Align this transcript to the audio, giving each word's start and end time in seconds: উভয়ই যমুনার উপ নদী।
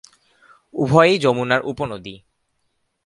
উভয়ই 0.73 1.15
যমুনার 1.17 1.61
উপ 1.61 1.79
নদী। 1.83 2.15